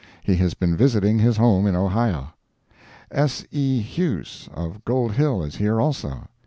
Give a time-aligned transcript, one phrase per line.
[0.23, 2.33] He has been visiting his home in Ohio.
[3.11, 3.45] S.
[3.51, 3.81] E.
[3.83, 6.27] Huse of Gold Hill is here, also.